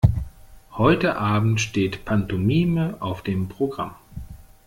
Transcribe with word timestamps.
Heute 0.77 1.17
Abend 1.17 1.61
steht 1.61 2.05
Pantomime 2.05 2.97
auf 3.01 3.21
dem 3.21 3.47
Programm. 3.49 3.93